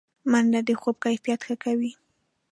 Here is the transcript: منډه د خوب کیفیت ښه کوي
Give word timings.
منډه 0.31 0.59
د 0.67 0.69
خوب 0.81 0.95
کیفیت 1.05 1.39
ښه 1.47 1.55
کوي 1.63 1.91